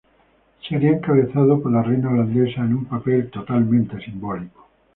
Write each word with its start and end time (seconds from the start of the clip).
Sería 0.67 0.93
encabezado 0.93 1.61
por 1.61 1.71
la 1.71 1.83
reina 1.83 2.09
holandesa 2.09 2.61
en 2.61 2.73
un 2.73 2.85
papel 2.85 3.29
totalmente 3.29 4.03
simbólico. 4.03 4.67